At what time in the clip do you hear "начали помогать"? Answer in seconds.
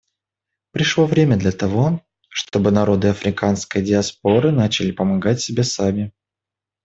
4.51-5.41